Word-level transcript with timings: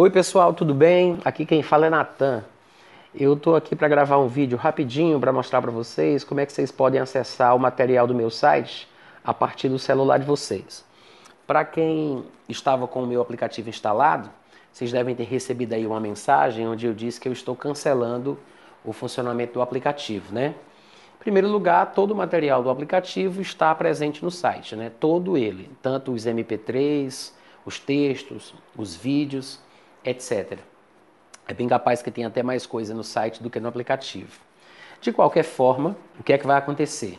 Oi 0.00 0.10
pessoal, 0.10 0.54
tudo 0.54 0.72
bem? 0.74 1.18
Aqui 1.24 1.44
quem 1.44 1.60
fala 1.60 1.86
é 1.86 1.90
Natan. 1.90 2.44
Eu 3.12 3.34
estou 3.34 3.56
aqui 3.56 3.74
para 3.74 3.88
gravar 3.88 4.18
um 4.18 4.28
vídeo 4.28 4.56
rapidinho 4.56 5.18
para 5.18 5.32
mostrar 5.32 5.60
para 5.60 5.72
vocês 5.72 6.22
como 6.22 6.38
é 6.38 6.46
que 6.46 6.52
vocês 6.52 6.70
podem 6.70 7.00
acessar 7.00 7.56
o 7.56 7.58
material 7.58 8.06
do 8.06 8.14
meu 8.14 8.30
site 8.30 8.88
a 9.24 9.34
partir 9.34 9.68
do 9.68 9.76
celular 9.76 10.18
de 10.18 10.24
vocês. 10.24 10.84
Para 11.48 11.64
quem 11.64 12.24
estava 12.48 12.86
com 12.86 13.02
o 13.02 13.06
meu 13.08 13.20
aplicativo 13.20 13.70
instalado, 13.70 14.30
vocês 14.72 14.92
devem 14.92 15.16
ter 15.16 15.24
recebido 15.24 15.72
aí 15.72 15.84
uma 15.84 15.98
mensagem 15.98 16.68
onde 16.68 16.86
eu 16.86 16.94
disse 16.94 17.20
que 17.20 17.26
eu 17.26 17.32
estou 17.32 17.56
cancelando 17.56 18.38
o 18.84 18.92
funcionamento 18.92 19.54
do 19.54 19.62
aplicativo, 19.62 20.32
né? 20.32 20.54
Em 21.16 21.18
primeiro 21.18 21.48
lugar, 21.48 21.92
todo 21.92 22.12
o 22.12 22.14
material 22.14 22.62
do 22.62 22.70
aplicativo 22.70 23.42
está 23.42 23.74
presente 23.74 24.24
no 24.24 24.30
site, 24.30 24.76
né? 24.76 24.92
Todo 25.00 25.36
ele, 25.36 25.68
tanto 25.82 26.12
os 26.12 26.24
MP3, 26.24 27.32
os 27.66 27.80
textos, 27.80 28.54
os 28.76 28.94
vídeos, 28.94 29.66
etc. 30.04 30.58
É 31.46 31.54
bem 31.54 31.66
capaz 31.66 32.02
que 32.02 32.10
tenha 32.10 32.28
até 32.28 32.42
mais 32.42 32.66
coisa 32.66 32.94
no 32.94 33.02
site 33.02 33.42
do 33.42 33.48
que 33.48 33.58
no 33.58 33.68
aplicativo. 33.68 34.38
De 35.00 35.12
qualquer 35.12 35.44
forma, 35.44 35.96
o 36.18 36.22
que 36.22 36.32
é 36.32 36.38
que 36.38 36.46
vai 36.46 36.58
acontecer? 36.58 37.18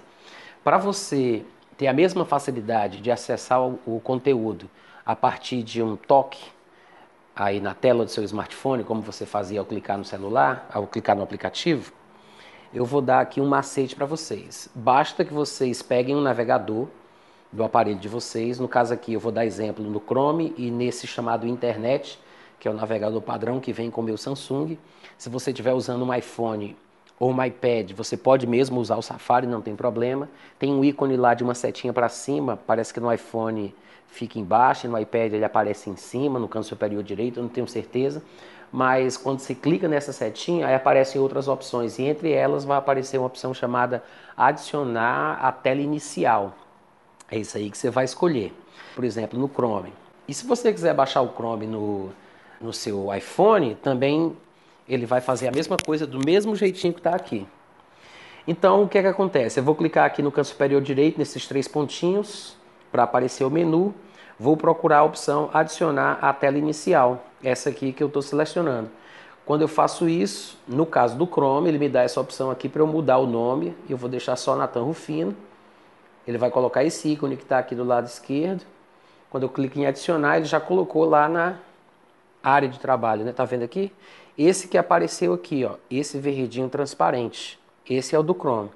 Para 0.63 0.77
você 0.77 1.43
ter 1.77 1.87
a 1.87 1.93
mesma 1.93 2.25
facilidade 2.25 2.99
de 3.01 3.09
acessar 3.09 3.61
o, 3.61 4.01
conteúdo 4.03 4.69
a 5.05 5.15
partir 5.15 5.63
de 5.63 5.81
um 5.81 5.95
toque 5.95 6.51
aí 7.33 7.61
na 7.61 7.73
tela 7.73 8.03
do 8.03 8.11
seu 8.11 8.23
smartphone, 8.25 8.83
como 8.83 9.01
você 9.01 9.25
fazia 9.25 9.61
ao 9.61 9.65
clicar 9.65 9.97
no 9.97 10.03
celular, 10.03 10.69
ao 10.73 10.85
clicar 10.85 11.15
no 11.15 11.23
aplicativo, 11.23 11.93
eu 12.73 12.85
vou 12.85 13.01
dar 13.01 13.21
aqui 13.21 13.39
um 13.39 13.47
macete 13.47 13.95
para 13.95 14.05
vocês. 14.05 14.69
Basta 14.75 15.23
que 15.23 15.33
vocês 15.33 15.81
peguem 15.81 16.15
um 16.15 16.21
navegador 16.21 16.87
do 17.51 17.63
aparelho 17.63 17.97
de 17.97 18.07
vocês. 18.07 18.59
No 18.59 18.67
caso 18.67 18.93
aqui, 18.93 19.13
eu 19.13 19.19
vou 19.19 19.31
dar 19.31 19.45
exemplo 19.45 19.83
no 19.83 19.99
Chrome 19.99 20.53
e 20.57 20.69
nesse 20.69 21.07
chamado 21.07 21.47
Internet, 21.47 22.19
que 22.59 22.67
é 22.67 22.71
o 22.71 22.73
navegador 22.73 23.21
padrão 23.21 23.59
que 23.59 23.71
vem 23.71 23.89
com 23.89 24.01
o 24.01 24.03
meu 24.03 24.17
Samsung. 24.17 24.77
Se 25.17 25.29
você 25.29 25.51
estiver 25.51 25.73
usando 25.73 26.03
um 26.03 26.13
iPhone 26.13 26.75
ou 27.19 27.31
um 27.31 27.43
iPad, 27.43 27.91
você 27.93 28.17
pode 28.17 28.45
mesmo 28.45 28.79
usar 28.79 28.97
o 28.97 29.01
Safari, 29.01 29.47
não 29.47 29.61
tem 29.61 29.75
problema. 29.75 30.29
Tem 30.57 30.73
um 30.73 30.83
ícone 30.83 31.17
lá 31.17 31.33
de 31.33 31.43
uma 31.43 31.55
setinha 31.55 31.93
para 31.93 32.09
cima, 32.09 32.57
parece 32.67 32.93
que 32.93 32.99
no 32.99 33.11
iPhone 33.11 33.73
fica 34.07 34.39
embaixo, 34.39 34.87
no 34.87 34.97
iPad 34.97 35.33
ele 35.33 35.45
aparece 35.45 35.89
em 35.89 35.95
cima, 35.95 36.39
no 36.39 36.47
canto 36.47 36.65
superior 36.65 37.03
direito, 37.03 37.39
eu 37.39 37.43
não 37.43 37.49
tenho 37.49 37.67
certeza. 37.67 38.21
Mas 38.71 39.17
quando 39.17 39.39
você 39.39 39.55
clica 39.55 39.87
nessa 39.87 40.13
setinha, 40.13 40.67
aí 40.67 40.75
aparecem 40.75 41.19
outras 41.19 41.47
opções 41.47 41.97
e 41.97 42.03
entre 42.03 42.31
elas 42.31 42.63
vai 42.63 42.77
aparecer 42.77 43.17
uma 43.17 43.27
opção 43.27 43.53
chamada 43.53 44.03
adicionar 44.37 45.39
a 45.41 45.51
tela 45.51 45.81
inicial. 45.81 46.53
É 47.31 47.37
isso 47.37 47.57
aí 47.57 47.69
que 47.69 47.77
você 47.77 47.89
vai 47.89 48.05
escolher. 48.05 48.53
Por 48.95 49.03
exemplo, 49.03 49.39
no 49.39 49.47
Chrome. 49.47 49.93
E 50.27 50.33
se 50.33 50.45
você 50.45 50.71
quiser 50.71 50.93
baixar 50.93 51.21
o 51.21 51.29
Chrome 51.29 51.65
no, 51.65 52.11
no 52.59 52.73
seu 52.73 53.13
iPhone, 53.13 53.75
também 53.75 54.35
ele 54.87 55.05
vai 55.05 55.21
fazer 55.21 55.47
a 55.47 55.51
mesma 55.51 55.77
coisa 55.77 56.05
do 56.05 56.19
mesmo 56.25 56.55
jeitinho 56.55 56.93
que 56.93 56.99
está 56.99 57.15
aqui. 57.15 57.47
Então, 58.47 58.83
o 58.83 58.89
que 58.89 58.97
é 58.97 59.01
que 59.01 59.07
acontece? 59.07 59.59
Eu 59.59 59.63
vou 59.63 59.75
clicar 59.75 60.05
aqui 60.05 60.23
no 60.23 60.31
canto 60.31 60.47
superior 60.47 60.81
direito, 60.81 61.19
nesses 61.19 61.47
três 61.47 61.67
pontinhos, 61.67 62.57
para 62.91 63.03
aparecer 63.03 63.43
o 63.43 63.49
menu. 63.51 63.93
Vou 64.39 64.57
procurar 64.57 64.99
a 64.99 65.03
opção 65.03 65.49
adicionar 65.53 66.17
à 66.21 66.33
tela 66.33 66.57
inicial, 66.57 67.23
essa 67.43 67.69
aqui 67.69 67.93
que 67.93 68.01
eu 68.01 68.07
estou 68.07 68.21
selecionando. 68.21 68.89
Quando 69.45 69.61
eu 69.61 69.67
faço 69.67 70.07
isso, 70.07 70.57
no 70.67 70.85
caso 70.85 71.17
do 71.17 71.25
Chrome, 71.25 71.69
ele 71.69 71.77
me 71.77 71.89
dá 71.89 72.03
essa 72.03 72.21
opção 72.21 72.49
aqui 72.49 72.69
para 72.69 72.81
eu 72.81 72.87
mudar 72.87 73.17
o 73.17 73.27
nome. 73.27 73.75
Eu 73.89 73.97
vou 73.97 74.09
deixar 74.09 74.35
só 74.35 74.55
Natan 74.55 74.83
Rufino. 74.83 75.35
Ele 76.27 76.37
vai 76.37 76.51
colocar 76.51 76.83
esse 76.83 77.09
ícone 77.09 77.35
que 77.35 77.43
está 77.43 77.57
aqui 77.57 77.73
do 77.73 77.83
lado 77.83 78.05
esquerdo. 78.05 78.63
Quando 79.29 79.43
eu 79.43 79.49
clico 79.49 79.79
em 79.79 79.85
adicionar, 79.85 80.37
ele 80.37 80.45
já 80.45 80.59
colocou 80.59 81.03
lá 81.05 81.27
na 81.27 81.57
área 82.43 82.67
de 82.67 82.79
trabalho, 82.79 83.23
né? 83.23 83.31
Tá 83.31 83.45
vendo 83.45 83.63
aqui? 83.63 83.91
Esse 84.37 84.67
que 84.67 84.77
apareceu 84.77 85.33
aqui, 85.33 85.65
ó, 85.65 85.75
esse 85.89 86.17
verdinho 86.17 86.69
transparente. 86.69 87.59
Esse 87.89 88.15
é 88.15 88.19
o 88.19 88.23
do 88.23 88.33
Chrome. 88.33 88.69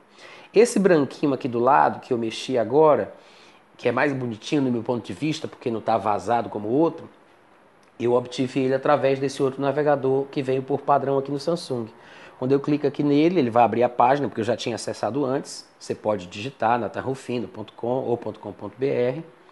Esse 0.53 0.79
branquinho 0.79 1.33
aqui 1.33 1.47
do 1.47 1.59
lado 1.59 1.99
que 1.99 2.11
eu 2.11 2.17
mexi 2.17 2.57
agora, 2.57 3.13
que 3.77 3.87
é 3.87 3.91
mais 3.91 4.13
bonitinho 4.13 4.61
no 4.61 4.71
meu 4.71 4.83
ponto 4.83 5.05
de 5.05 5.13
vista, 5.13 5.47
porque 5.47 5.71
não 5.71 5.79
está 5.79 5.97
vazado 5.97 6.49
como 6.49 6.67
o 6.67 6.71
outro, 6.71 7.09
eu 7.99 8.13
obtive 8.13 8.59
ele 8.59 8.73
através 8.73 9.19
desse 9.19 9.41
outro 9.41 9.61
navegador 9.61 10.25
que 10.25 10.41
veio 10.41 10.61
por 10.61 10.81
padrão 10.81 11.17
aqui 11.17 11.31
no 11.31 11.39
Samsung. 11.39 11.87
Quando 12.37 12.51
eu 12.51 12.59
clico 12.59 12.85
aqui 12.85 13.03
nele, 13.03 13.39
ele 13.39 13.49
vai 13.49 13.63
abrir 13.63 13.83
a 13.83 13.89
página, 13.89 14.27
porque 14.27 14.41
eu 14.41 14.45
já 14.45 14.57
tinha 14.57 14.75
acessado 14.75 15.23
antes. 15.23 15.65
Você 15.79 15.95
pode 15.95 16.27
digitar 16.27 16.77
natanrufino.com 16.77 17.87
ou 17.87 18.17
.com.br 18.17 19.42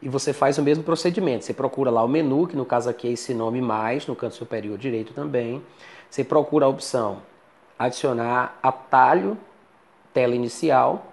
e 0.00 0.08
você 0.08 0.32
faz 0.32 0.58
o 0.58 0.62
mesmo 0.62 0.84
procedimento. 0.84 1.44
Você 1.44 1.54
procura 1.54 1.90
lá 1.90 2.02
o 2.04 2.08
menu, 2.08 2.46
que 2.46 2.56
no 2.56 2.64
caso 2.64 2.88
aqui 2.88 3.08
é 3.08 3.12
esse 3.12 3.32
nome 3.32 3.60
mais, 3.60 4.06
no 4.06 4.14
canto 4.14 4.34
superior 4.34 4.76
direito 4.76 5.12
também. 5.14 5.62
Você 6.10 6.22
procura 6.22 6.66
a 6.66 6.68
opção 6.68 7.22
adicionar 7.78 8.58
atalho, 8.62 9.36
tela 10.12 10.34
inicial, 10.34 11.06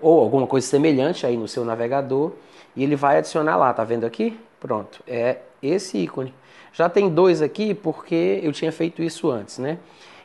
ou 0.00 0.20
alguma 0.20 0.46
coisa 0.46 0.66
semelhante 0.66 1.26
aí 1.26 1.36
no 1.36 1.48
seu 1.48 1.64
navegador, 1.64 2.32
e 2.76 2.82
ele 2.82 2.96
vai 2.96 3.18
adicionar 3.18 3.56
lá, 3.56 3.72
tá 3.72 3.84
vendo 3.84 4.04
aqui? 4.04 4.38
Pronto, 4.60 5.02
é 5.06 5.38
esse 5.62 5.98
ícone. 5.98 6.34
Já 6.72 6.88
tem 6.88 7.08
dois 7.08 7.40
aqui 7.40 7.72
porque 7.72 8.40
eu 8.42 8.52
tinha 8.52 8.72
feito 8.72 9.02
isso 9.02 9.30
antes, 9.30 9.58
né? 9.58 9.78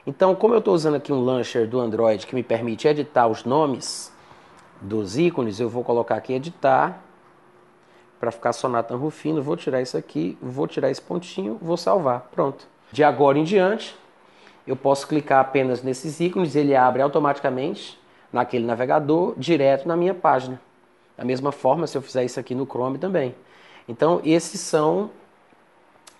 Então, 0.05 0.33
como 0.33 0.55
eu 0.55 0.59
estou 0.59 0.73
usando 0.73 0.95
aqui 0.95 1.13
um 1.13 1.23
launcher 1.23 1.67
do 1.67 1.79
Android 1.79 2.25
que 2.25 2.33
me 2.33 2.41
permite 2.41 2.87
editar 2.87 3.27
os 3.27 3.43
nomes 3.43 4.11
dos 4.81 5.17
ícones, 5.17 5.59
eu 5.59 5.69
vou 5.69 5.83
colocar 5.83 6.15
aqui 6.15 6.33
editar 6.33 7.03
para 8.19 8.31
ficar 8.31 8.53
só 8.53 8.67
Nathan 8.67 8.97
Rufino, 8.97 9.41
vou 9.41 9.55
tirar 9.55 9.81
isso 9.81 9.97
aqui, 9.97 10.37
vou 10.41 10.67
tirar 10.67 10.91
esse 10.91 11.01
pontinho, 11.01 11.57
vou 11.61 11.77
salvar, 11.77 12.27
pronto. 12.31 12.67
De 12.91 13.03
agora 13.03 13.39
em 13.39 13.43
diante, 13.43 13.95
eu 14.67 14.75
posso 14.75 15.07
clicar 15.07 15.39
apenas 15.39 15.81
nesses 15.81 16.19
ícones, 16.19 16.55
ele 16.55 16.75
abre 16.75 17.01
automaticamente 17.01 17.97
naquele 18.31 18.65
navegador, 18.65 19.33
direto 19.37 19.87
na 19.87 19.95
minha 19.95 20.13
página. 20.13 20.59
Da 21.17 21.23
mesma 21.23 21.51
forma, 21.51 21.87
se 21.87 21.97
eu 21.97 22.01
fizer 22.01 22.23
isso 22.23 22.39
aqui 22.39 22.53
no 22.53 22.65
Chrome 22.65 22.97
também. 22.97 23.35
Então, 23.87 24.21
esses 24.23 24.59
são 24.59 25.09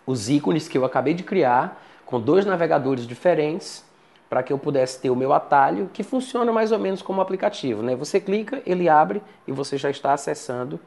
os 0.06 0.30
ícones 0.30 0.68
que 0.68 0.78
eu 0.78 0.86
acabei 0.86 1.14
de 1.14 1.24
criar, 1.24 1.84
com 2.06 2.20
dois 2.20 2.46
navegadores 2.46 3.06
diferentes, 3.06 3.86
para 4.30 4.42
que 4.42 4.52
eu 4.52 4.58
pudesse 4.58 5.00
ter 5.00 5.10
o 5.10 5.16
meu 5.16 5.34
atalho, 5.34 5.90
que 5.94 6.04
funciona 6.04 6.52
mais 6.52 6.72
ou 6.72 6.80
menos 6.80 7.02
como 7.02 7.22
aplicativo. 7.22 7.84
Né? 7.84 7.96
Você 7.96 8.20
clica, 8.20 8.62
ele 8.66 8.90
abre 8.90 9.22
e 9.48 9.52
você 9.52 9.78
já 9.78 9.90
está 9.90 10.14
acessando 10.14 10.80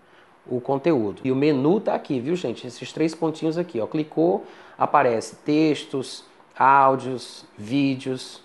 o 0.46 0.60
conteúdo. 0.60 1.20
E 1.24 1.30
o 1.30 1.36
menu 1.36 1.78
está 1.78 1.94
aqui, 1.94 2.20
viu, 2.20 2.34
gente? 2.36 2.66
Esses 2.66 2.92
três 2.92 3.14
pontinhos 3.14 3.56
aqui, 3.56 3.80
ó. 3.80 3.86
Clicou, 3.86 4.44
aparece 4.76 5.36
textos, 5.36 6.24
áudios, 6.58 7.44
vídeos, 7.56 8.42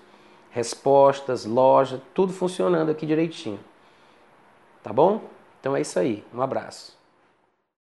respostas, 0.52 1.46
loja, 1.46 2.02
tudo 2.14 2.34
funcionando 2.34 2.90
aqui 2.90 3.06
direitinho. 3.06 3.60
Tá 4.84 4.94
bom? 4.94 5.22
Então 5.60 5.76
é 5.76 5.82
isso 5.82 6.00
aí. 6.00 6.24
Um 6.34 6.42
abraço. 6.42 6.98